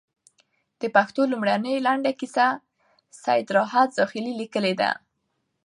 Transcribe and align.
د 0.81 0.83
پښتو 0.95 1.21
لومړۍ 1.31 1.75
لنډه 1.87 2.11
کيسه، 2.19 2.47
سيدراحت 3.23 3.89
زاخيلي 3.97 4.33
ليکلې 4.41 4.73
ده 4.81 4.89